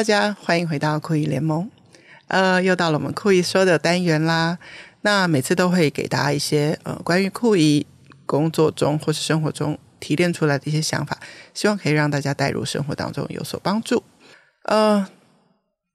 [0.00, 1.70] 大家欢迎回到酷艺联盟。
[2.28, 4.56] 呃，又到了我们酷姨说的单元啦。
[5.02, 7.86] 那每次都会给大家一些呃关于酷姨
[8.24, 11.18] 工作中或是生活中提炼出来的一些想法，
[11.52, 14.02] 希望可以让大家带入生活当中有所帮助。
[14.62, 15.06] 呃，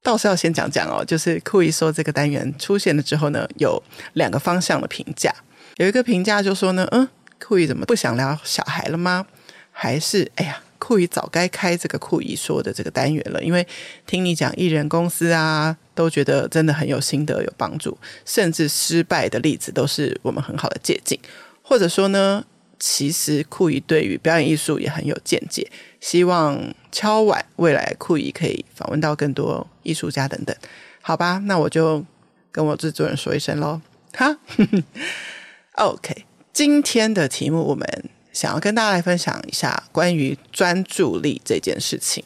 [0.04, 3.82] 倒是要先讲讲哦，就是酷姨说这个单元出现了之后呢，有
[4.14, 5.34] 两个方向的评价。
[5.78, 7.10] 有一个评价就说呢，嗯，
[7.44, 9.26] 酷姨怎么不想聊小孩了吗？
[9.72, 10.62] 还是哎呀？
[10.86, 13.66] 酷姨早该开这个酷姨说的这个单元了，因为
[14.06, 21.18] 听你讲艺人公司啊，都觉得真的很有心得、有帮助，甚至失败的例子都是我们很好的借鉴。
[21.64, 22.46] 或者说呢，
[22.80, 25.68] 其实酷姨对于表演艺术也很有见解，
[26.00, 30.56] 希望敲碗未来酷姨可以访问到更多艺术家等等。
[31.02, 32.06] 好吧，那我就
[32.52, 33.82] 跟我制作人说一声喽。
[34.14, 34.38] 哈，
[35.78, 38.15] OK，今天的题目我们。
[38.36, 42.22] 想要跟大家来分享一下关于专注力这件事情，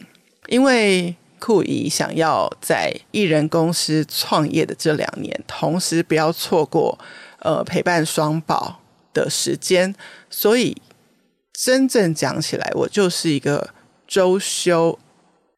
[0.47, 6.97] 因为酷怡想要在艺人公司创业的这两年，同时不要错过
[7.41, 8.81] 呃陪伴双宝
[9.13, 9.93] 的时间，
[10.31, 10.75] 所以
[11.53, 13.69] 真正讲起来，我就是一个
[14.07, 14.97] 周休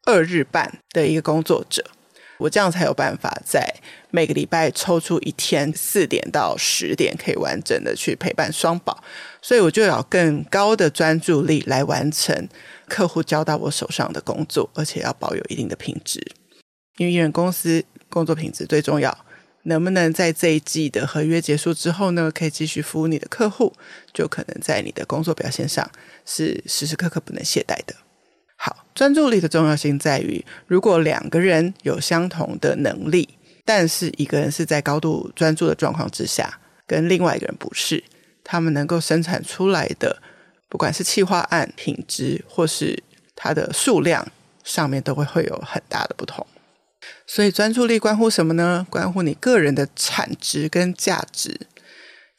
[0.04, 1.82] 二日半的一个工作者。
[2.38, 3.72] 我这样才有办法在
[4.10, 9.02] 每个礼拜抽出一天四点到十点，可以完整的去陪伴双宝，
[9.42, 12.48] 所以我就要更高的专注力来完成
[12.88, 16.24] 客户交到我手上的工作，而且要保有一定的品质。
[16.96, 19.24] 因为艺人公司工作品质最重要，
[19.64, 23.72] 能不能在这一季的合约结束之后呢，可以继续服务你的客户，
[24.12, 25.90] 就可能在你的工作表现上
[26.24, 27.96] 是时时刻刻不能懈怠的。
[28.56, 33.28] 好，专注力的重要性在于，如果两个人有相同的能力，
[33.64, 38.04] 但是一个人是在高度专注的状况之下，跟另外一个人不是，
[38.44, 40.22] 他们能够生产出来的，
[40.68, 43.02] 不管是企划案品质或是
[43.34, 44.26] 它的数量
[44.64, 46.46] 上面，都会会有很大的不同。
[47.26, 48.86] 所以专注力关乎什么呢？
[48.88, 51.60] 关乎你个人的产值跟价值。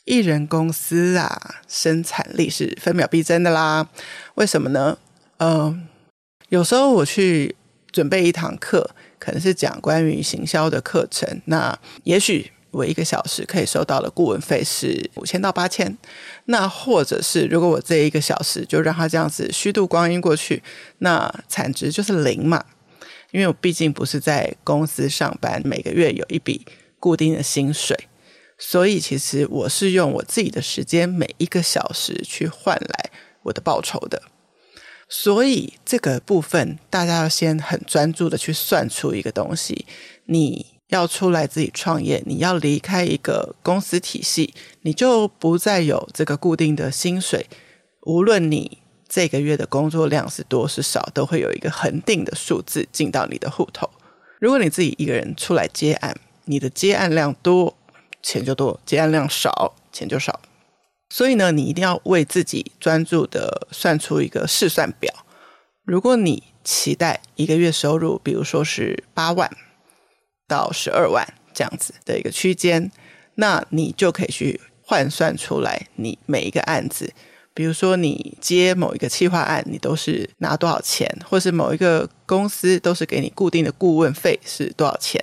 [0.05, 3.87] 艺人公司啊，生产力是分秒必争的啦。
[4.35, 4.97] 为什么呢？
[5.37, 5.87] 嗯、
[6.49, 7.55] 有时候我去
[7.91, 11.41] 准备一堂课，可能是讲关于行销的课程。
[11.45, 15.97] 那也许我一个小时可以收到的顾问费是五千到八千。
[16.45, 20.61] 那或者是如果我这一个小时就让他这样子虚度光阴过去，
[20.97, 22.66] 那产值就是零嘛。
[23.31, 26.66] 因为我毕竟不是在公司上班，每个月有一笔
[27.00, 27.97] 固定的薪水，
[28.59, 33.09] 所以其实我是用我自己的时间每一个小时去换来
[33.44, 34.22] 我的报酬的。
[35.09, 39.85] 所以这个部分，大家要先很专注的去算出一个东西。
[40.25, 47.47] 你要出来自己创业，你要离开一个公司体系，你就不再有这个固定的薪水。
[48.01, 48.77] 无论你
[49.09, 53.89] 这个月的工作量是多是少，都会有一个恒定的数字进到你的户头。
[54.39, 56.15] 如果你自己一个人出来接案，
[56.45, 57.75] 你的接案量多，
[58.21, 60.39] 钱就多；接案量少，钱就少。
[61.09, 65.13] 所以呢，你一定要为自己专注的算出一个试算表。
[65.85, 69.49] 如果你期待一个月收入，比如说是八万
[70.47, 72.91] 到十二万这样子的一个区间，
[73.35, 77.13] 那你就可以去换算出来，你每一个案子，
[77.53, 85.19] 比如说你接某一个企划案，你都是拿多少钱，或是某一个公司都是给你固定的顾问费是多少钱，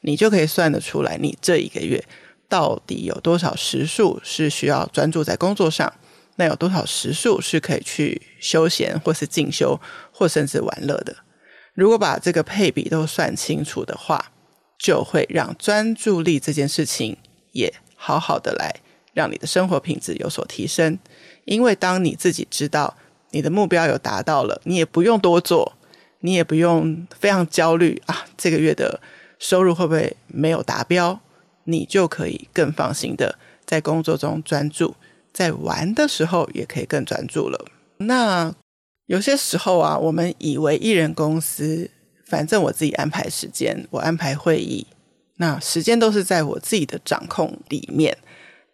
[0.00, 2.02] 你就可以算得出来，你这一个月。
[2.48, 5.92] 到底有多少时数是需要专注在工作上？
[6.36, 9.80] 那有多少时数是可以去休闲，或是进修，
[10.12, 11.16] 或甚至玩乐的？
[11.74, 14.30] 如果把这个配比都算清楚的话，
[14.78, 17.16] 就会让专注力这件事情
[17.52, 18.74] 也好好的来
[19.14, 20.98] 让你的生活品质有所提升。
[21.44, 22.96] 因为当你自己知道
[23.30, 25.74] 你的目标有达到了，你也不用多做，
[26.20, 29.00] 你也不用非常焦虑啊，这个月的
[29.38, 31.20] 收入会不会没有达标？
[31.64, 34.94] 你就可以更放心的在工作中专注，
[35.32, 37.66] 在玩的时候也可以更专注了。
[37.98, 38.54] 那
[39.06, 41.90] 有些时候啊，我们以为艺人公司，
[42.26, 44.86] 反正我自己安排时间，我安排会议，
[45.36, 48.18] 那时间都是在我自己的掌控里面。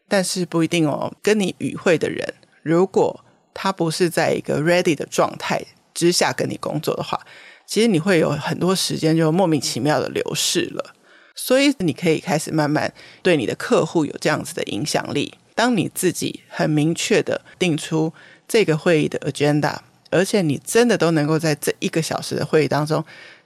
[0.08, 5.62] 但是不一定哦，跟你与会的人，如果他不是在一个 ready 的状态
[5.94, 7.18] 之下跟你工作的话，
[7.66, 10.94] 其实你会有很多时间就莫名其妙的流逝了。
[11.34, 15.34] 所以你可以开始慢慢对你的客户有这样子的影响力。
[15.54, 18.12] 当你自己很明确的定出
[18.46, 19.78] 这个会议的 agenda，
[20.10, 23.02] 而且你真的都能够在这一个小时的会议当中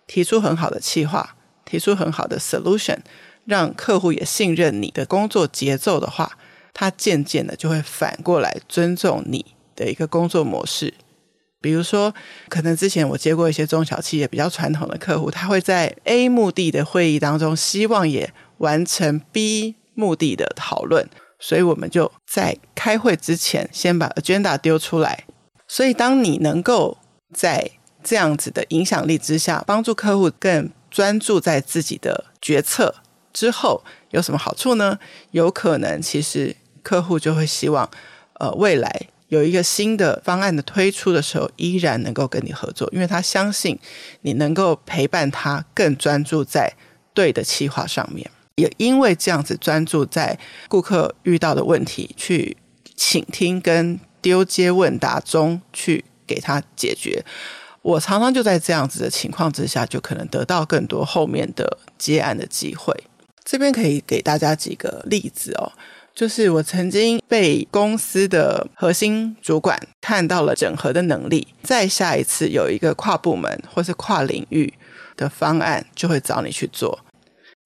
[0.07, 2.99] 提出很好的企划，提出很好的 solution，
[3.45, 6.39] 让客户也信任你的工作节奏的话，
[6.73, 10.95] 他渐渐的就会反过来尊重你的一个工作模式，
[11.61, 12.15] 比如说，
[12.49, 21.09] 可能之前我接过一些中小企业比较传统的客户，他会在 A 目的的会议当中，希望也完成 B 目的的讨论，
[21.41, 25.25] 所以我们就在开会之前先把 agenda 丢出来。
[25.67, 26.97] 所以，当你能够
[27.35, 27.71] 在
[28.07, 32.95] 这样子的影响力之下，帮助客户更专注在自己的决策
[33.33, 34.97] 之后，有什么好处呢？
[35.33, 36.55] 有可能，其实
[36.85, 37.91] 客户就会希望，
[38.35, 39.09] 呃，未来。
[39.29, 43.77] 有一个新的方案的推出的时候，依然能够跟你合作，因为他相信
[44.21, 46.73] 你能够陪伴他更专注在
[47.13, 48.31] 对的企划上面。
[48.55, 50.39] 也因为这样子专注在
[50.69, 52.57] 顾客遇到的问题，去
[52.95, 57.25] 倾听跟丢接问答中去给他解决。
[57.87, 62.93] 我常常就在这样子的情况之下，就可能得到更多后面的接案的机会。
[63.45, 65.71] 这边可以给大家几个例子哦。
[66.13, 74.75] 就是我曾经被公司的核心主管看到了整合的能力，再下一次有一个跨部门或是跨领域
[75.17, 76.99] 的方案，就会找你去做。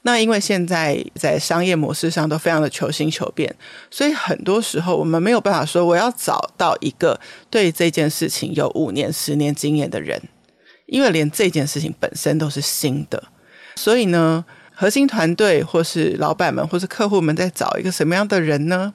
[0.03, 3.55] 那因为现在在商业模式上都非常的求新求变，
[3.91, 7.19] 所以很多时候我们没有办法说我要找到一个
[7.51, 10.21] 对这件事情有五年、十年经验的人，
[10.87, 13.23] 因为连这件事情本身都是新的，
[13.77, 14.45] 所以呢。
[14.73, 18.95] 核心团队或是老板们或是客户们在找一个什么样的人呢？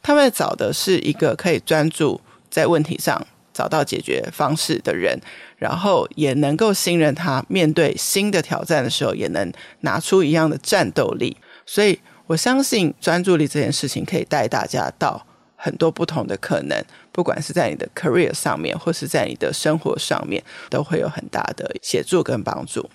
[0.00, 5.18] 他们找的是一个可以专注在问题上找到解决方式的人，
[5.56, 11.36] 然后也能够信任他，面对新的挑战的时候也能拿出一样的战斗力。
[11.64, 15.24] 所以我相信专注力这件事情可以带大家到
[15.56, 22.90] 很多不同的可能，不管是在你的 career 上面，或是在你的生活上面，都会有很大的协助跟帮助。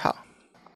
[0.00, 0.27] 好。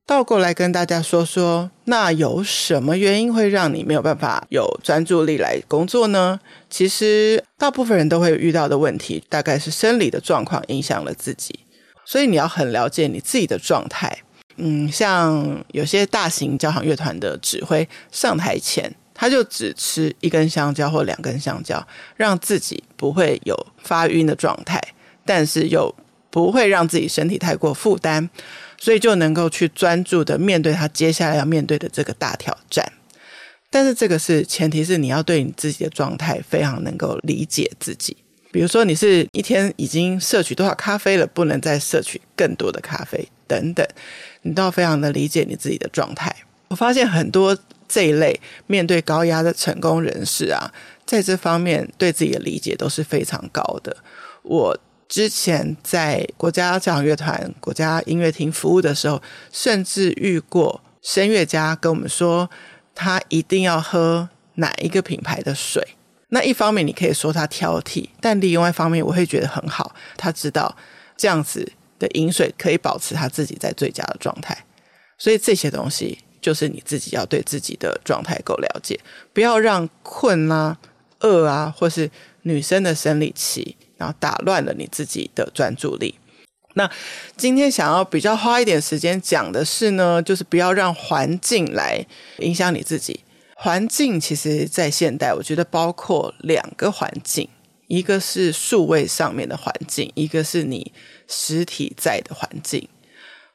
[0.04, 6.38] 倒过来跟大家说说，那有什么原因会让你没有办法有专注力来工作呢？
[6.68, 11.60] 其实大部分人都会遇到的问题，大概是生理的状况影响了自己，
[12.04, 14.18] 所以你要很了解你自己的状态。
[14.56, 21.82] 嗯，像有些大型交响乐团的指挥上台前，他就只吃一根香蕉或两根香蕉，
[22.16, 24.82] 让自己不会有发晕的状态，
[25.24, 25.94] 但是又
[26.28, 28.28] 不会让自己身体太过负担。
[28.82, 32.84] 所以就能够去专注的面对他接下来要面对的这个大挑战，
[33.70, 38.16] 但是这个是前提是你要对你自己的状态非常能够理解自己。
[38.50, 43.86] 比如说你是一天已经摄取多少咖啡了，不能再摄取更多的咖啡等等，
[44.42, 46.34] 你都要非常的理解你自己的状态。
[46.66, 47.56] 我发现很多
[47.86, 50.74] 这一类面对高压的成功人士啊，
[51.06, 53.96] 在这方面对自己的理解都是非常高的。
[54.42, 54.76] 我。
[55.12, 59.20] 之前在国家交响乐团、国家音乐厅服务的时候，
[59.52, 62.48] 甚至遇过声乐家跟我们说，
[62.94, 65.86] 他一定要喝哪一个品牌的水。
[66.30, 70.74] 那一方面你可以说他挑剔，但另外一方面我会觉得很好，他知道
[71.14, 74.64] 这样子的饮水可以保持他自己在最佳的状态。
[75.18, 78.98] 所以这些东西就是你自己要对自己的状态够了解，
[79.34, 80.78] 不要让困啊、
[81.20, 82.10] 饿啊，或是
[82.44, 83.76] 女生的生理期。
[84.02, 86.12] 然后打乱了你自己的专注力。
[86.74, 86.90] 那
[87.36, 92.04] 今天想要比较花一点时间讲的是呢，就是不要让环境来
[92.38, 93.20] 影响你自己。
[93.54, 97.48] 环境其实，在现代，我觉得包括两个环境，
[97.86, 100.92] 一个是数位上面的环境，一个是你
[101.28, 102.88] 实体在的环境。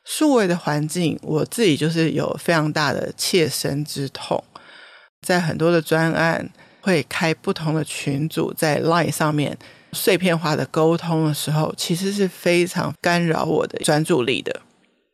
[0.06, 4.42] 数位的环境，我自己就是有非常大的切身之痛，
[5.22, 6.50] 在很多的专案
[6.88, 9.58] 会开不同的群组，在 Line 上面。
[9.94, 14.62] 碎片化的沟通的时候，其实是非常干扰我的专注力的。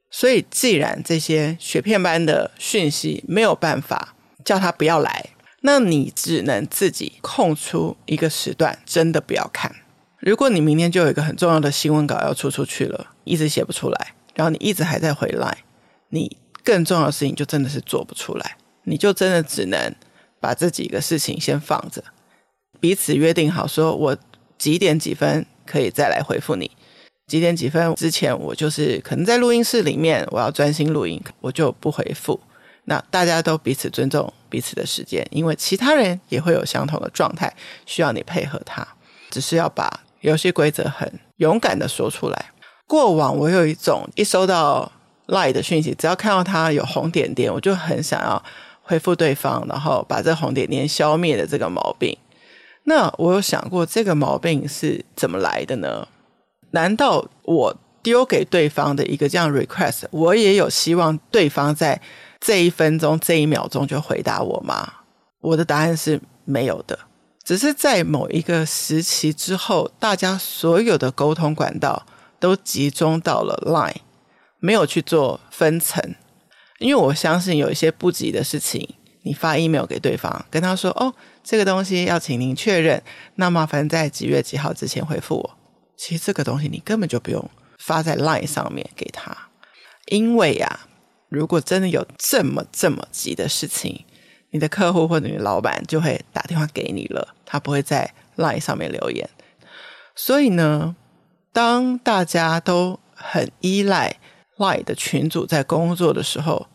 [0.10, 5.30] 所以，既然这些雪片般的讯息没有办法叫他不要来，
[5.62, 9.74] 那你只能自己空出一个时段，真的不要看。
[10.20, 15.60] 如果你明天就有一个很重要的新闻稿要出出去了，一直写不出来，然后你一直还在回来，
[16.10, 19.94] 你更重要的事情就真的是做不出来，你就真的只能
[20.44, 22.04] 把这几个事情先放着，
[22.82, 24.18] 彼此约定好说，我。
[24.56, 26.72] 几点几分可以再来回复你？
[27.28, 32.40] 几点几分之前，我就是可能在录音室里面，我要专心录音，我就不回复。
[32.86, 37.54] 那大家都彼此尊重彼此的时间，因为其他人也会有相同的状态，
[37.86, 38.88] 需要你配合他。
[39.30, 42.52] 只是要把游戏规则很勇敢的说出来。
[42.88, 44.90] 过往我有一种一收到
[45.28, 48.42] Lie 的讯息，只要看到他有红点点，我就很想要
[48.94, 52.16] 回复对方，然后把这红点点消灭的这个毛病。
[52.84, 56.08] 那我有想过这个毛病是怎么来的呢？
[56.70, 62.00] 难道我丢给对方的一个这样 request，我也有希望对方在
[62.40, 64.94] 这一分钟、这一秒钟就回答我吗？
[65.42, 67.00] 我的答案是没有的。
[67.44, 72.06] 只是在某一个时期之后，大家所有的沟通管道
[72.40, 74.02] 都集中到了 Line，
[74.60, 76.14] 没有去做分层。
[76.84, 78.88] 因为我相信有一些不急的事情，
[79.22, 83.02] 你发 email 给对方，跟他说：“哦，这个东西要请您确认，
[83.36, 85.58] 那麻烦在几月几号之前回复我。”
[85.96, 87.50] 其实这个东西你根本就不用
[87.80, 89.50] 发在 Line 上面给他，
[90.08, 90.82] 因为呀、
[91.30, 94.04] 如果真的有这么这么急的事情，
[94.52, 99.30] 你的客户或者你的老板就会打电话给你了，他不会在 Line 上面留言。
[100.16, 100.98] 所以呢，
[101.54, 104.18] 当大家都很依赖
[104.58, 106.68] Line 的群组在工作的时候，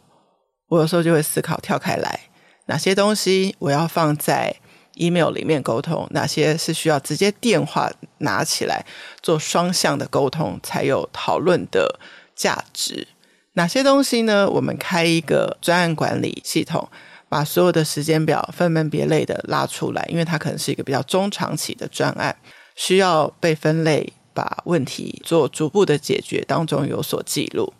[0.69, 2.21] 我有时候就会思考跳开来，
[2.67, 4.55] 哪些东西我要放在
[4.95, 8.85] email 里面沟通，哪些是需要直接电话拿起来
[9.23, 11.99] 做双向的沟通才有讨论的
[12.35, 13.09] 价值，
[13.55, 14.49] 哪些东西呢？
[14.49, 16.89] 我们开一个专案管理系统。
[17.31, 22.35] 把所有的时间表分门别类的拉出来，因为它可能是一个比较中长期的专案，
[22.75, 27.75] 需要被分类，把问题做逐步的解决，当中有所记录。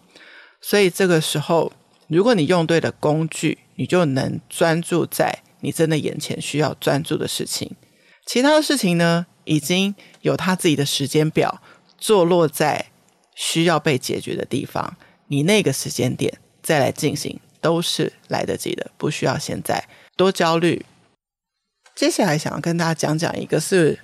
[0.61, 1.73] 所以这个时候，
[2.09, 7.77] 如果你用对了工具，你就能专注在你真的眼前需要专注的事情。
[8.27, 11.63] 其他的事情呢，已经有它自己的时间表，
[11.97, 12.87] 坐落在
[13.35, 14.97] 需要被解决的地方，
[15.29, 17.39] 你那个时间点再来进行。
[17.61, 20.87] 都是来得及的，不需要现在多焦虑。
[21.97, 23.99] 接下来想要跟大家讲讲一个是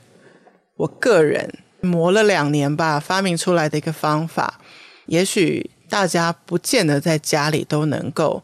[0.79, 4.61] 我个人磨了两年吧发明出来的一个方法，
[5.07, 8.43] 也许大家不见得在家里都能够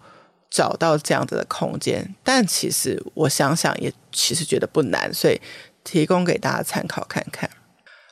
[0.51, 5.41] 找到这样子的空间，但其实我想想也其实觉得不难，所以
[5.85, 7.49] 提供给大家参考看看。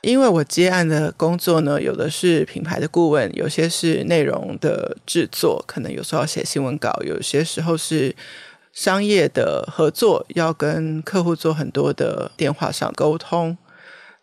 [0.01, 8.15] 因为我接案的工作呢，有的是品牌的顾问，有些是内容的制作，可能有时候要写新闻稿，有些时候是
[8.71, 13.57] 商业的合作，要跟客户做很多的电话上沟通。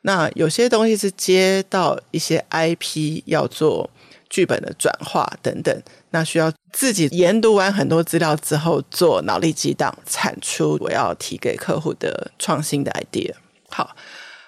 [0.00, 3.90] 那有些东西是接到一些 IP 要做
[4.36, 13.32] 剧本的转化等等，那需要自己研读完很多资料之后做脑力激荡，产出我要提给客户的创新的 idea。
[13.70, 13.96] 好。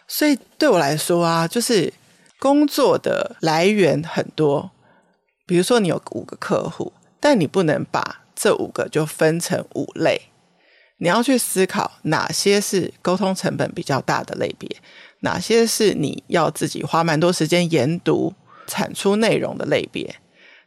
[0.07, 1.91] 所以对我来说啊，就是
[2.39, 4.71] 工作的来源很多。
[5.47, 10.21] 比如说，你有五个客户，但你不能把这五个就分成五类。
[10.99, 14.69] 你要去思考哪些是沟通成本比较大的类别，
[15.21, 18.33] 哪些是你要自己花蛮多时间研读、
[18.69, 20.15] 产出内容的类别。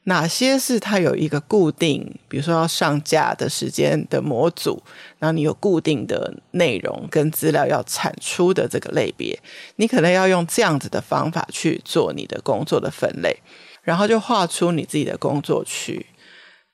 [0.05, 4.81] 哪些是它有一个固定，比如说要上架的时间的模组，
[5.19, 9.39] 然后你有固定的内容跟资料要产出的这个类别，
[9.75, 13.37] 你可能要用这样子的方法去做你的工作的分类，
[13.83, 16.07] 然后就画出你自己的工作区。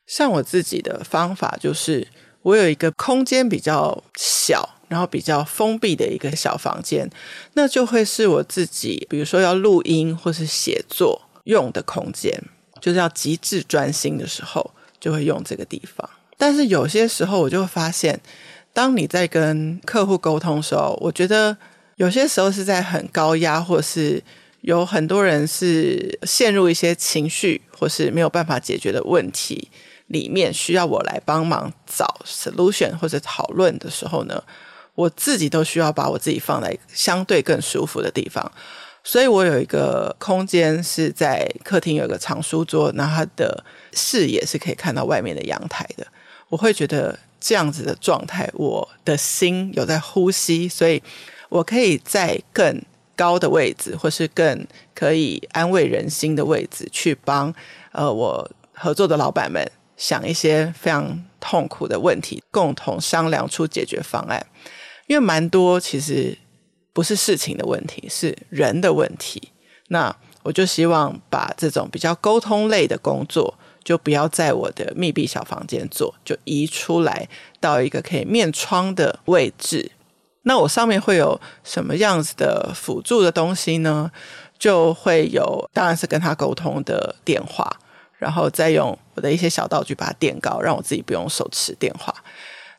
[0.06, 2.08] 像我自己的方法就是，
[2.44, 7.10] 我有一个空间比较小，然后比较封闭的一个小房间，
[7.54, 12.42] 那就会是我自己，比如说要录音或是写作用的空间。
[12.80, 16.08] 就是要极致专心的时候，就会用这个地方。
[16.38, 18.18] 但是有些时候，我就会发现，
[18.72, 21.58] 当你在跟客户沟通的时候，我觉得
[21.96, 24.24] 有些时候是在很高压，或是
[24.62, 29.70] 有很多人是陷入一些情绪，或是没有办法解决的问题
[30.06, 34.42] 里面，需要我来帮忙找 solution 或者讨论的时候呢，
[34.98, 38.52] 我自己都需要把我自己放在相对更舒服的地方。
[39.04, 43.64] 所以我有一个空间是在客厅，有一个长书桌，那它的
[43.94, 46.06] 视野是可以看到外面的阳台的。
[46.50, 51.02] 我会觉得这样子的状态，我的心有在呼吸，所以
[51.50, 52.82] 我可以在更
[53.16, 57.54] 高的位置，或是更可以安慰人心的位置，去帮
[57.92, 59.64] 呃我合作的老板们
[59.96, 64.46] 想一些非常痛苦的问题，共同商量出解决方案。
[65.08, 66.38] 因为蛮多其实。
[66.94, 69.52] 不是事情的问题，是人的问题。
[69.90, 79.92] 那我就希望把这种比较沟通类的工作，就不要在我的密闭小房间做，就移出来到一个可以面窗的位置。
[80.42, 84.12] 那我上面会有什么样子的辅助的东西呢？
[84.58, 87.72] 就会有，当然是跟他沟通的电话，
[88.18, 92.12] 然后再用我的一些小道具把它垫高，让我自己不用手持电话。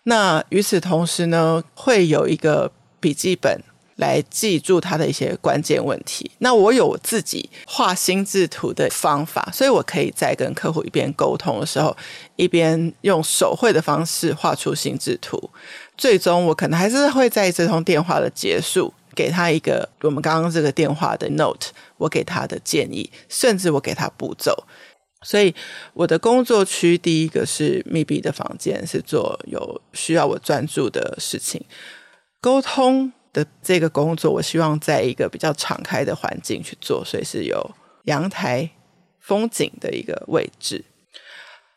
[0.08, 3.60] 那与此同时呢，会有一个笔记本。
[3.98, 6.30] 来记住他的一些关键问题。
[6.38, 11.96] 那我有我自己画心智图的方法，所以我可以在跟客户一边沟通的时候，
[12.36, 15.50] 一边用手绘的方式画出心智图。
[15.96, 24.56] 最终，我可能还是会在这通电话的结束，给他一个我们刚刚这个电话的 note，我给他的建议，甚至我给他步骤。
[25.22, 25.54] 所以，
[25.94, 31.64] 我的工作区第一个是密闭的房间，是做有需要我专注的事情，
[32.40, 33.12] 沟通。
[33.30, 37.70] 的这个工作，我希望在一个比较敞开的环境去做，所以是有
[38.04, 38.68] 阳台
[39.20, 40.82] 风景的一个位置。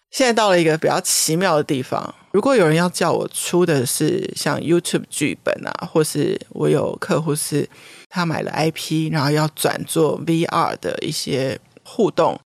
[0.10, 7.69] 现在到了一个比较奇妙的地方，如果有人要叫我出的是像 YouTube 剧本啊，或是我有客户是
[8.10, 12.39] 他买了 IP，然后要转做 VR 的一些互动，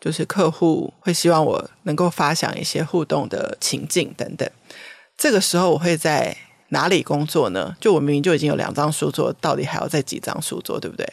[0.00, 4.48] 就是客户会希望我能够发想一些互动的情境等等。
[5.16, 6.36] 这个时候我会在
[6.70, 7.76] 哪里工作呢？
[7.80, 11.06] 就我明明就已经有两张书桌，到底还要再几张书桌，对不对？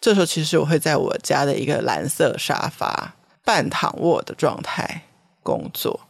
[0.00, 3.14] 这时候其实我会在我家的一个蓝色沙发
[3.44, 5.02] 半躺卧的状态
[5.42, 6.00] 工作，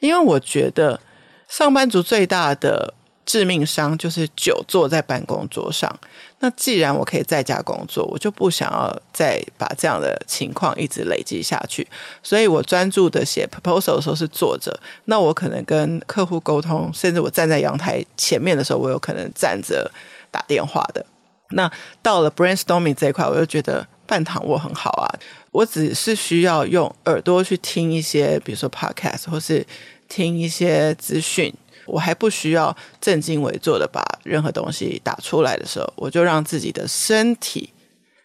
[0.00, 1.00] 因为我觉得
[1.48, 5.94] 上班族最大的致命伤就是久坐在办公桌上。
[6.40, 11.86] 那既然我可以在家工作，我就不想要再把这样的情况一直累积下去。
[12.22, 19.88] 所以我专注的写 proposal 的时候是坐着，那我可能跟客户沟通，甚至我站在阳台前面的时候，我有可能站着
[20.32, 21.06] 打电话的。
[21.50, 21.70] 那
[22.02, 25.06] 到了 brainstorming 这一块，我就觉得半躺卧很好啊。
[25.52, 29.64] 我只是需要用耳朵去听一些，比如说 podcast，或是
[30.08, 31.54] 听一些资讯。
[31.86, 37.72] 我还不需要正襟危坐的把任何东西打出来的时候，我就让自己的身体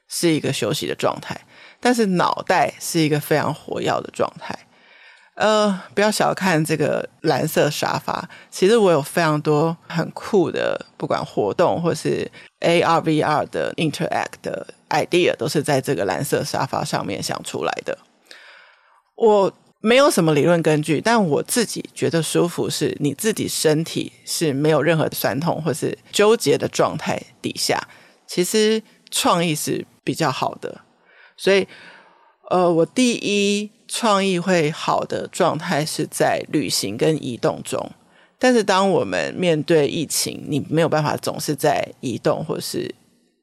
[0.07, 1.39] 是一个休息的状态，
[1.79, 4.57] 但是脑袋是一个非常活跃的状态。
[5.35, 12.29] 呃，不要小看这个蓝色沙发，其实我有非常多很酷的，不管活动或是
[12.61, 17.97] AR、VR 的 interact 的 idea，都是在这个蓝色沙发上面想出来的。
[19.15, 19.51] 我。
[19.79, 27.87] 没有什么理论根据，但我自己觉得舒服，是你自己身体是没有任何的酸痛或是纠结的状态底下，
[28.25, 28.81] 其实
[29.11, 30.81] 创意是比较好的。
[31.37, 31.67] 所以，
[32.49, 37.91] 呃，我第一创意会好的状态是在旅行跟移动中。
[38.39, 42.93] 但是，当我们面对疫情，你没有办法总是在移动或是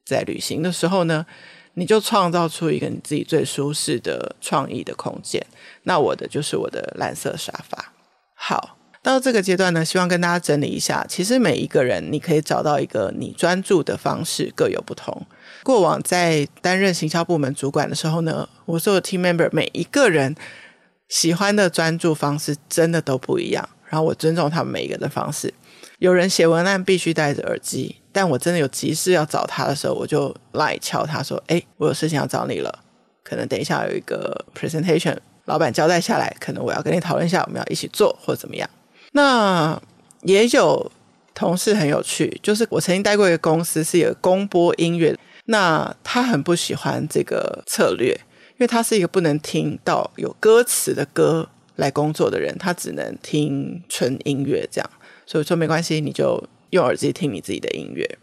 [0.05, 1.25] 在旅行的时候呢，
[1.75, 5.45] 你就创造出一个你自己最舒适的创意的空间。
[5.83, 7.93] 那我的就是我的蓝色沙发。
[8.33, 11.05] 好，到这个阶段呢，希望跟大家整理一下。
[11.07, 15.25] 其实每一个人，你可以找到一个你专注的方式各有不同。
[15.63, 20.35] 过往在担任行销部门主管的时候呢，我所有 team member 每一个人
[21.07, 23.69] 喜欢的专注方式真的都不一样。
[23.87, 25.53] 然后我尊重他们每一个的方式。
[25.99, 27.97] 有人写文案必须戴着耳机。
[28.15, 32.73] 但我真的有急事要找他的时候，我就来敲他说：“哎，我有事情要找你了，
[33.25, 38.69] 可能等一下有一个 presentation，老板交代下来，可能我要跟你讨论一下，我们要一起做或怎么样。”
[39.11, 39.77] 那
[40.21, 40.89] 也有
[41.33, 45.13] 同事很有趣，就是我曾经待过一个公司，是有公播音乐，
[45.47, 48.13] 那他很不喜欢这个策略，
[48.51, 54.89] 因为他是一个不能听到有歌词的歌来工作的人，他只能听纯音乐这样，
[55.25, 56.41] 所以说没关系，你就。
[56.75, 58.17] 用耳机听你自己的音乐，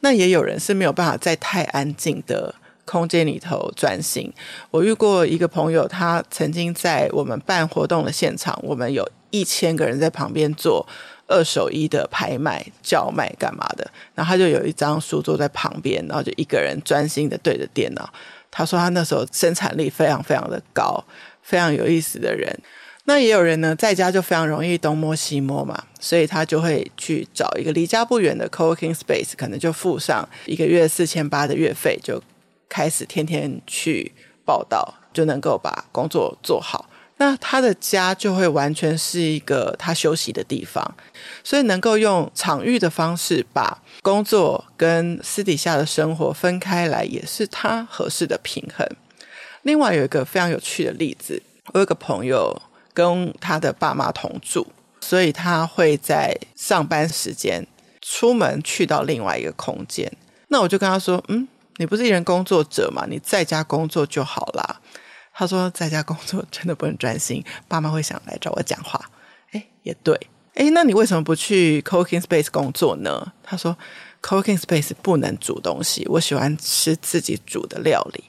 [0.00, 4.30] 那也有人是没有办法在太安静的空间里头专心。
[4.70, 10.86] 我遇过一个朋友，他曾经在我们办活动的现场，我们有一千个人在旁边做
[11.26, 18.12] 二手衣的拍卖、叫卖干嘛的，然后他就有一张书桌在旁边，然后就一个人专心的对着电脑。
[18.50, 21.02] 他说他那时候生产力非常非常的高，
[21.40, 22.54] 非常有意思的人。
[23.06, 32.22] 那也有人呢，在家就非常容易东摸西摸嘛，所以他就会去找一个离家不远的 cooking space，可能就付上一个月四千八的月费，就
[32.66, 34.10] 开始天天去
[34.46, 36.88] 报到，就能够把工作做好。
[37.18, 40.96] 那他的家就会完全是一个他休息的地方，
[41.44, 48.88] 所以能够用场域的方式把工作跟私底下的生活分开来，也是他合适的平衡。
[49.60, 51.42] 另外有一个非常有趣的例子，
[51.74, 52.62] 我有个朋友。
[52.94, 54.68] 跟他的爸妈同住，
[55.00, 57.66] 所以他会在上班时间
[58.00, 60.10] 出门去到另外一个空间。
[60.48, 63.04] 那我就跟他说：“嗯，你不是一人工作者嘛？
[63.10, 64.80] 你在家工作就好啦。”
[65.34, 69.00] 他说：“在家工作真的不能专心，爸妈会想来找我讲话。”
[69.50, 70.14] 哎，也对。
[70.54, 73.32] 哎，那你为什么不去 Cooking space 工作呢？
[73.42, 73.76] 他说
[74.22, 78.24] ：“Cooking space 不能煮东西，我喜欢吃自己煮的料理。”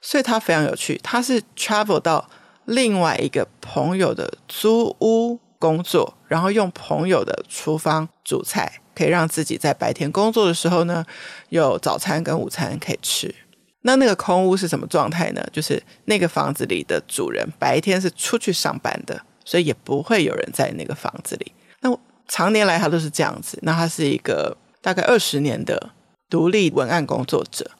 [0.00, 2.30] 所以他非常有趣，他是 travel 到。
[2.68, 11.02] 另外一个朋友的租屋工作，然后用朋友的厨房煮菜，可以让自己在白天工作的时候呢，
[11.48, 13.34] 有早餐跟午餐可以吃。
[13.80, 15.42] 那那个空屋是什么状态呢？
[15.50, 21.50] 就是那个房子里的主人白天是出去上班的，所以也不会有人在那个房子里。
[21.80, 23.58] 那常年来他都是这样子。
[23.62, 25.90] 那他是一个大概二十年的
[26.28, 27.70] 独立文案工作者，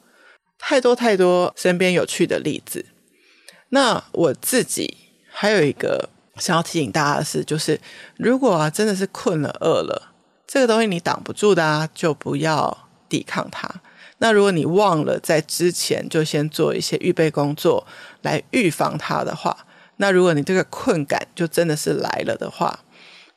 [0.57, 2.83] 太多太多身边有趣的例子。
[3.69, 4.97] 那我自己
[5.29, 7.79] 还有一个想要提醒大家的是，就是
[8.17, 10.13] 如果啊真的是困了、饿了，
[10.47, 13.69] 这个东西你挡不住的啊，就不要抵抗它。
[14.17, 17.87] 那如果你忘了在之前就先做一些预备工作
[18.21, 19.65] 来预防它的话，
[19.97, 22.79] 那如果你这个困感就真的是来了的话，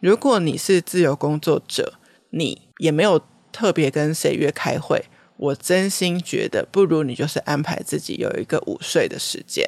[0.01, 1.95] 如果你是自由工作者，
[2.31, 3.21] 你也没有
[3.53, 5.05] 特别跟谁约开会，
[5.37, 9.65] 我真心觉得不如你就是安排自己有一个午睡的时间。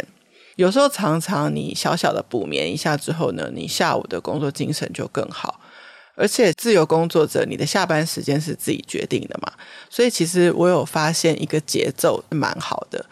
[0.57, 5.61] 有时候常常你小小的补眠一下之后呢，你下午的工作精神就更好。
[6.17, 9.53] 而且自由工作者，你的下班时间是自己决定的嘛，
[9.91, 13.05] 所以其实我有发现一个节奏蛮好的。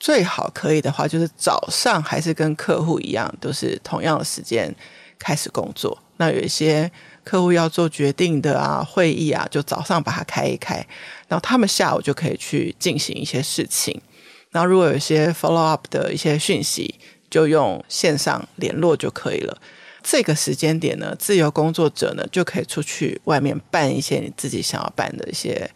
[0.00, 4.74] 最好可以的话，就是早上还是跟客户一样，都是同样的时间
[5.20, 5.96] 开始工作。
[6.16, 6.90] 那有一些
[7.22, 10.84] 客户要做决定的啊，会议啊，就早上把它开一开，
[11.28, 14.02] 然后他们下午就可以去进行一些事情。
[14.52, 16.94] 然后如果有一些 follow up 的一些讯息，
[17.28, 19.58] 就用线上联络就可以了。
[20.02, 25.70] 这个时间点呢，自由工作者呢就可以出去外面办一些你自己想要办的一些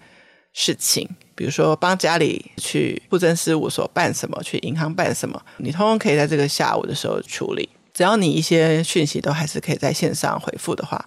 [0.52, 7.68] 事情，比如说帮家里去户政事务所办什么，去银行办什么，你通通可以在这个下午的时候处理。
[7.94, 11.02] 只要你一些讯息都还是可以在线上回复的话，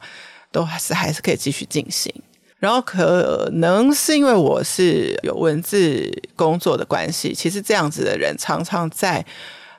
[0.52, 2.12] 都还是还是可以继续进行。
[2.60, 9.26] 然后可能是因为我是有文字工作的关系，其实这样子的人常常在。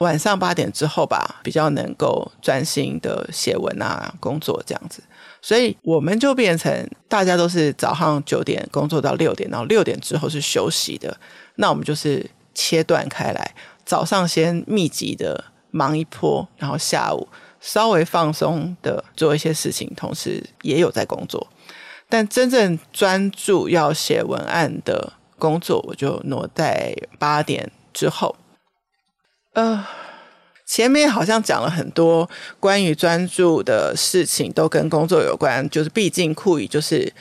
[0.00, 5.02] 晚上八点之后吧，比较能够专心的写文啊，工作这样子，
[5.42, 11.14] 所以我们就变成大家都是早上九点工作到六点，然后六点之后是休息的。
[11.56, 17.28] 那我们就是切断开来，早上先密集的忙一波，然后下午
[17.60, 21.46] 稍微放松的做一些事情，同时也有在工作。
[22.10, 28.36] 但真正专注要写文案的工作，我就挪在八点之后。
[29.54, 29.86] 呃，
[30.66, 35.68] 前面好像讲了很多关于专注的事情，都跟工作有关。
[35.70, 37.12] 就是毕竟酷姨就是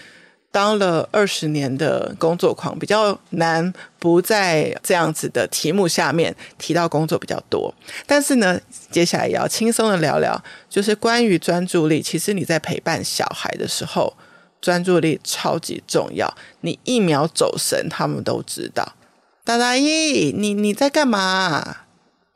[0.51, 7.73] 当了二十年的工作狂，比较难不在这样子的题目下面提到工作比较多。
[8.05, 8.59] 但是呢，
[8.91, 12.01] 接下来也要轻松的聊聊，就是关于专注力。
[12.01, 14.15] 其实你在陪伴小孩的时候，
[14.61, 16.33] 专注力超级重要。
[16.61, 18.95] 你一秒走神，他们都知道。
[19.43, 21.85] 大大姨，你你在干嘛？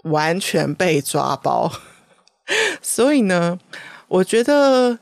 [0.03, 1.71] 完全被抓包，
[2.83, 3.57] 所以呢，
[4.09, 4.99] 我觉得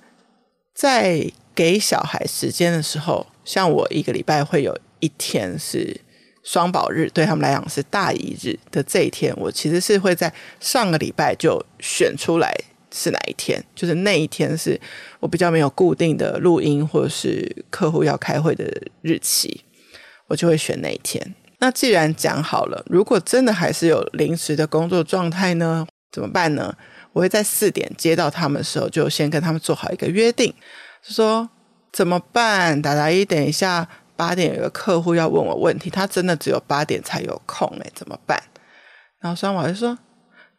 [0.75, 6.01] 在给小孩时间的时候，像我一个礼拜会有一天是
[6.43, 12.55] 双宝日，对他们来讲是大姨日的这一天，我其实是会在上个礼拜就选出来
[12.93, 14.79] 是哪一天，就是那一天是
[15.19, 18.65] 我比较没有固定的录音或者是客户要开会的
[19.01, 19.61] 日期，
[20.27, 21.35] 我就会选那一天。
[21.59, 26.75] 那既然讲好了，如果真的还是有临时的工作状态呢，怎么办呢？
[27.13, 30.53] 我会在四点接到他们的时候，就先跟他们做好一个约定，
[31.03, 31.49] 说
[31.91, 32.81] 怎么办？
[32.81, 38.41] 达达一，等一下八点有个客户要问我问题，他真的只有八点才有空诶，怎么办？
[39.19, 39.97] 然后双宝就说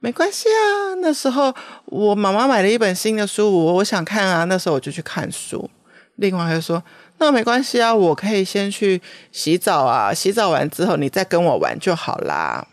[0.03, 1.55] 没关系啊，那时候
[1.87, 5.71] 我妈妈买了一本新的书，我我想看啊，那时候我就去看书。
[6.17, 6.83] 另外就说。
[7.19, 12.67] 那没关系啊，我可以先去洗澡啊，洗澡完之后你再跟我玩就好啦。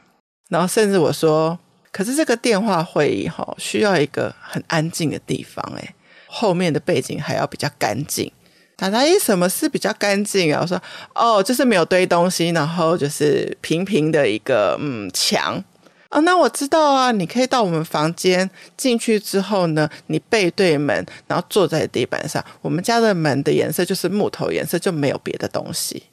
[0.50, 1.56] 然后甚至我说，
[1.92, 5.94] 可是这个电话会议哈，需要一个很安静的地方，诶，
[6.26, 8.32] 后面的背景还要比较干净。
[8.76, 10.62] 大大姨，什么是比较干净啊？
[10.64, 10.82] 我说，
[11.14, 15.64] 哦，就是没有堆东西，然后就是平平的一个嗯墙。
[16.10, 22.44] 啊、那我知道啊，你可以到我们房间进去之后呢，你背对门，然后坐在地板上。
[22.62, 26.04] 我们家的门的颜色就是木头颜色，就没有别的东西。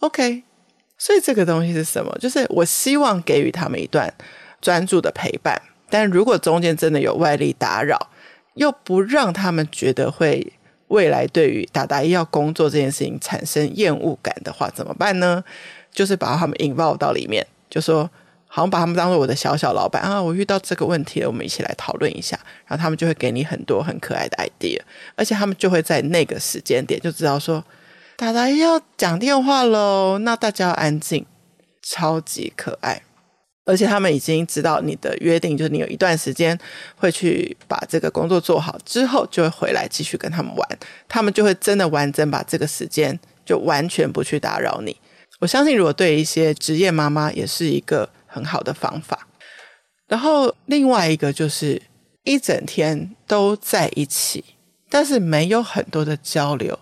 [0.00, 0.42] OK，
[0.98, 2.14] 所以这个东西是什么？
[2.20, 4.12] 就是我希望给予他们一段
[4.60, 5.58] 专注的陪伴，
[5.88, 8.10] 但如果中间真的有外力打扰，
[8.56, 10.52] 又不让他们觉得会
[10.88, 15.42] 未来对于达达要工作这件事情产生厌恶感的话，怎么办呢？
[15.90, 18.10] 就是把他们引爆到里面，就说。
[18.54, 20.22] 好像把他们当做我的小小老板啊！
[20.22, 22.38] 我遇到这个问题了，我们一起来讨论一下。
[22.66, 24.80] 然后他们就会给你很多很可爱的 idea，
[25.16, 27.64] 而且他们就会在那个时间点就知道说，
[28.16, 31.26] 达达要讲电话喽，那大家要安静，
[31.82, 33.02] 超级可爱。
[33.64, 36.56] 而且他们已经知道你的约定，就是你有一段时间
[36.94, 40.78] 会去把这个工作做好，之后就会回来继续跟他们玩。
[41.08, 44.96] 他们就会真的完整把这个时间就完全不去打扰你。
[45.40, 48.08] 我相信，如果对一些职业妈妈也是一个。
[48.34, 49.28] 很好的方法，
[50.08, 51.80] 然后另外一个就是
[52.24, 54.44] 一整天都在一起，
[54.90, 56.76] 但是没有很多的交流，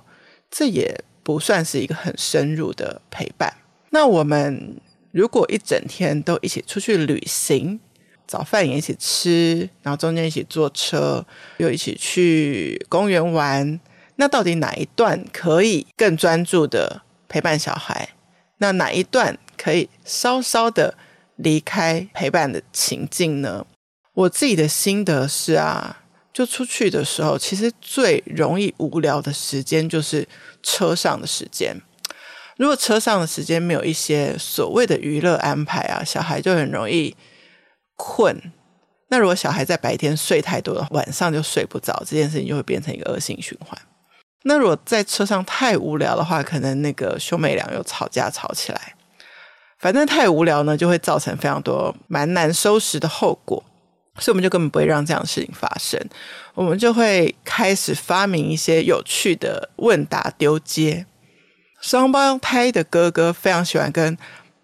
[0.51, 3.53] 这也不算是一个很深入的陪伴。
[3.91, 7.79] 那我们如果一整天都一起出去旅行，
[8.27, 11.27] 早饭也一起吃，然后中间一起坐车，
[11.59, 13.79] 又一起去公园玩，
[14.17, 18.09] 那到底哪一段可以更专注的陪伴小孩，
[18.57, 20.97] 那哪一段可以稍稍的
[21.43, 23.67] 离开陪伴的情境呢？
[24.15, 26.03] 我自己的心得是啊，
[26.33, 30.29] 就出去的时候，其实最容易无聊的时间就是
[30.63, 31.77] 车上的时间。
[32.59, 37.17] 如果车上的时间没有一些所谓的娱乐安排啊，小孩就很容易
[37.97, 38.53] 困。
[39.09, 43.79] 那如果小孩在白天睡太多了，晚上就睡不着，这件事情就会变成一个恶性循环。
[44.45, 48.95] 那如果在车上太无聊的话，可能那个兄妹俩又吵架吵起来。
[49.83, 53.63] 反正太无聊呢，就会造成非常多蛮难收拾的后果。
[54.19, 55.99] 所以我们就根本不会让这样的事情发生，
[56.55, 61.07] 我们就会开始发明一些有趣的问答丢接。
[61.81, 64.17] 双胞胎的哥哥非常喜欢跟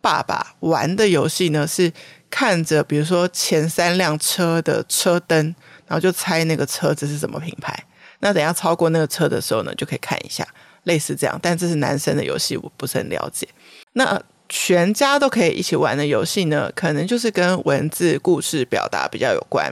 [0.02, 1.90] 爸爸玩的游戏呢，是
[2.28, 5.54] 看着比如说前三辆车的车灯，
[5.86, 7.74] 然后就猜那个车子是什么品牌。
[8.20, 10.46] 那等下超过那个车的时候呢，就可以看一下，
[10.82, 11.38] 类似这样。
[11.42, 13.48] 但这是男生的游戏，我不是很了解。
[13.94, 19.70] 那全家都可以一起玩的游戏呢，可能就是跟文字、故事表达比较有关，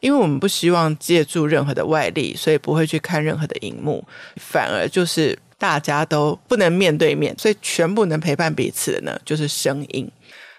[0.00, 4.02] 因为我们不希望借助任何的外力，所以不会去看任何的荧幕，
[4.36, 10.10] 反而就是大家都不能面对面，所以全部能陪伴彼此的呢，就是声音。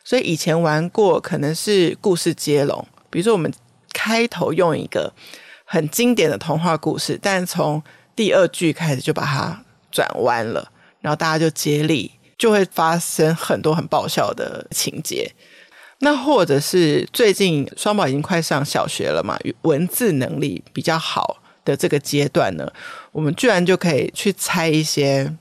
[0.04, 3.52] 所以以前玩过可能是故事接龙，比如说我们
[3.92, 5.12] 开头用一个
[5.64, 7.82] 很经典的童话故事，但从
[8.16, 12.12] 第二句开始就把它转弯了，然后大家就接力。
[12.38, 15.32] 就会发生很多很爆笑的情节，
[16.00, 22.70] 那或者是最近双宝已经快上小学了嘛，文字能力比较好的这个阶段呢，
[23.14, 25.34] 我们居然就可以去猜一些，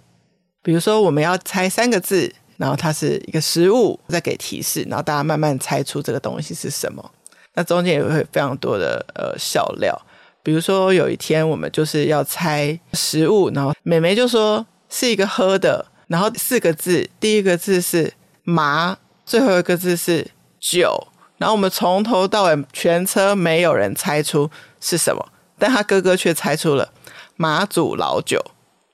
[0.63, 7.11] 比如说我们要猜三个字，然后它是一个食物，再给提示，然后大家慢慢猜出这个东西是什么。
[7.55, 10.01] 那中间也会非常多的呃笑料，
[10.45, 15.85] 比如说有一天我们就是要猜食物，然后妹妹就说是一个喝的。
[16.07, 18.13] 然后四个字，第一个字是
[18.43, 21.09] 麻，最后一个字是酒。
[21.37, 24.49] 然后我们从头到尾全车没有人猜出
[24.81, 25.27] 是什么，
[25.59, 26.93] 但他哥哥却猜出了
[27.37, 28.41] 马祖老酒。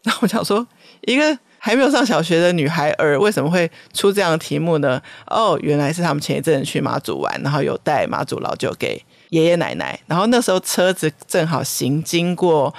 [0.03, 0.67] 然后我想说，
[1.03, 5.01] 一个还没有上小学的女孩儿为什么会出这样的题目呢？
[5.27, 10.01] 哦，原来是他们前一阵去马祖玩，然后有带马祖老酒给爷爷奶奶。
[10.07, 12.75] 然后那时候车子正好行经过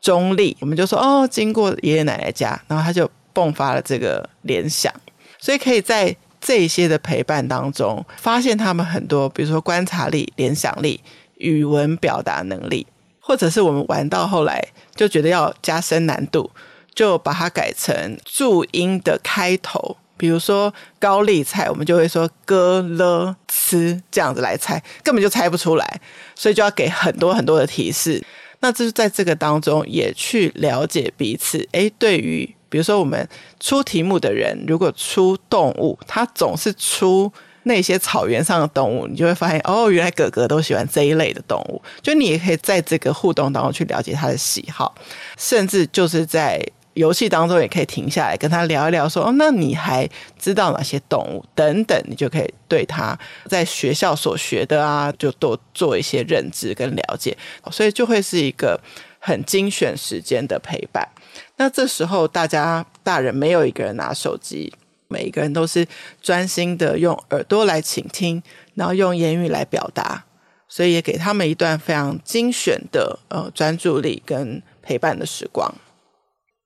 [0.00, 3.08] 中立，我们就说哦，经过爷爷奶奶家，然后他就。
[3.34, 4.92] 迸发了这个联想，
[5.38, 11.00] 所以可以在这些的陪伴当中，发现他们很多，比如说观察力、联想力、
[11.38, 12.86] 语文表达能力，
[13.18, 14.62] 或者是我们玩到后来
[14.94, 16.50] 就觉得要加深难度，
[16.94, 26.00] 就把它改成注音的开头，比如说高丽菜，我们就会说歌了吃这样子来猜，根本就猜不出来，
[26.34, 28.22] 所以就要给很多很多的提示。
[28.60, 32.54] 那这是在这个当中也去了解彼此，诶，对于。
[32.74, 33.28] 比如说，我们
[33.60, 37.32] 出题目的人，如果出动物，他总是出
[37.62, 41.80] 那些草原上的动物，你就会发现，哦，原来哥哥都喜欢这一类的动物。
[42.02, 44.92] 就你也可以在这个互动当中去了解他的喜好，
[45.38, 46.60] 甚至就是在
[46.94, 51.44] 游戏当中也可以停下来跟他聊一聊，说，哦，那你还知道哪些动物？
[51.54, 53.16] 等等，你就可以对他
[53.48, 57.38] 在学校所学的啊，就多做一些认知跟了解。
[57.70, 58.80] 所以就会是一个
[59.20, 61.08] 很精选时间的陪伴。
[61.56, 64.74] 那这时候，大家大人没有一个人拿手机，
[65.08, 65.86] 每一个人都是
[66.20, 68.42] 专心的用耳朵来倾听，
[68.74, 70.24] 然后用言语来表达，
[70.68, 75.72] 所以也给他们一段非常精选的呃专注力跟陪伴的时光。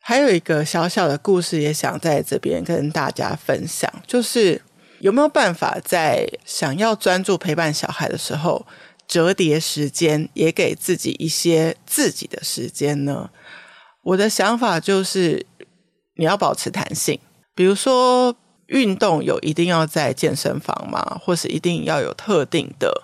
[0.00, 4.62] 还有一个小小的故事，也想在这边跟大家分享，就是
[5.00, 8.66] 有没有办法在想要专注陪伴小孩的时候，
[9.06, 13.28] 折叠时间，也给自己一些自己的时间呢？
[14.08, 15.44] 我的想法就是，
[16.14, 17.20] 你要保持弹性。
[17.54, 18.34] 比如说，
[18.68, 21.20] 运动有一定要在健身房吗？
[21.22, 23.02] 或是一定要有特定的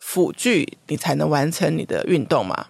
[0.00, 2.66] 辅具，你才能完成你的运动吗？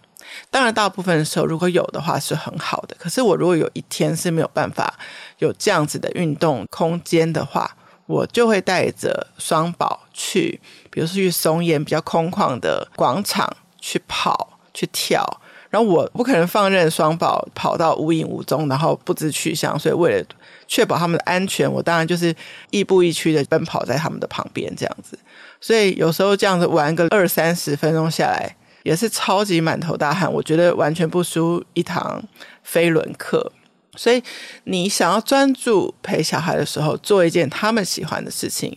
[0.51, 2.95] 当然，大部分时候如果有的话是很好的。
[2.99, 4.99] 可是，我如果有一天是没有办法
[5.39, 15.25] 有这样子的运动空间的话，我就会带着双宝去，比如说去松烟比较空旷的广场去跑、去跳。
[15.71, 20.27] 然后我不可能放任双宝跑到无影无踪，然后不知去向，所以为了
[20.67, 22.35] 确保他们的安全，我当然就是
[22.71, 25.17] 亦步亦趋的奔跑在他们的旁边这样子。
[25.61, 32.21] 所以有时候这样子玩个二三十分钟下来，也是超级满头大汗，我觉得完全不输一堂
[32.65, 33.53] 飞轮课。
[33.97, 34.23] 所以
[34.65, 38.77] 你想要专注陪小孩的时候，做一件他们喜欢的事情，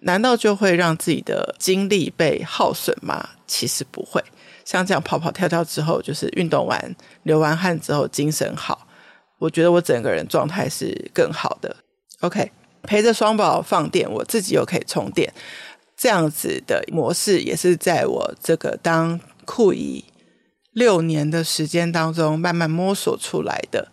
[0.00, 3.28] 难道就会让自己的精力被耗损吗？
[3.46, 4.22] 其实不会。
[4.64, 8.86] 像这样跑跑跳跳之后，就是运动完、流完汗之后精神好，
[9.38, 11.76] 我觉得我整个人状态是更好的。
[12.20, 12.50] OK，
[12.82, 15.32] 陪着双宝放电，我自己又可以充电，
[15.96, 20.04] 这样子的模式也是在我这个当酷姨
[20.72, 23.88] 六年的时间当中慢慢摸索出来的，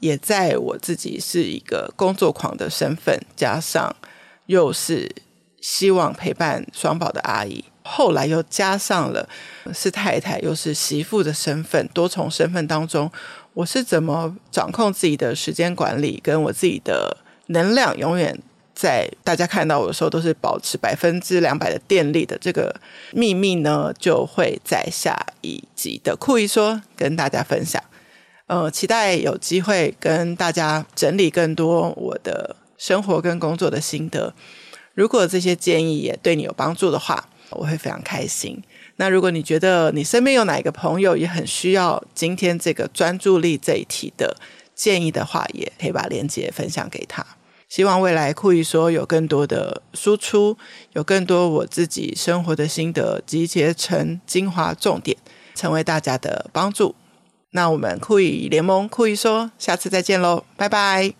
[0.00, 3.94] 也在我自己是一个工作狂的身份，加上
[4.46, 5.14] 又是
[5.60, 9.28] 希望陪伴双宝的阿姨，后来又加上了
[9.74, 13.10] 是太太又是媳妇的身份，多重身份当中，
[13.52, 17.16] 我是怎么掌控自己的时间管理，跟我自己的
[17.48, 18.40] 能量，永远
[18.74, 22.74] 在大家看到我的时候都是保持百分之两百的电力的这个
[23.12, 27.82] 秘密呢，就会在下一集的酷姨说跟大家分享。
[28.46, 34.34] 呃，期待有机会跟大家整理更多我的生活跟工作的心得。
[34.94, 38.62] 如果这些建议也对你有帮助的话，我会非常开心。
[38.96, 44.36] 那如果你觉得你身边有哪一个朋友也很需要今天这个专注力这一题的
[44.74, 47.24] 建议的话，也可以把链接分享给他。
[47.68, 50.56] 希望未来酷姨说有更多的输出，
[50.92, 55.16] 有更多我自己生活的心得集结成精华重点，
[55.54, 56.94] 成为大家的帮助。
[57.50, 61.14] 那我们酷姨联盟酷姨说，下次再见喽，拜拜。